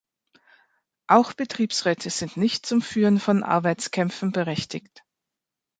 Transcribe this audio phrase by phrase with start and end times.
[1.05, 5.03] Auch Betriebsräte sind nicht zum Führen von Arbeitskämpfen berechtigt.